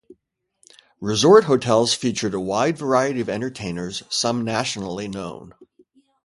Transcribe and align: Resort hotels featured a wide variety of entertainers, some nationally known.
Resort 0.99 1.43
hotels 1.43 1.93
featured 1.93 2.33
a 2.33 2.39
wide 2.39 2.75
variety 2.75 3.21
of 3.21 3.29
entertainers, 3.29 4.01
some 4.09 4.43
nationally 4.43 5.07
known. 5.07 5.53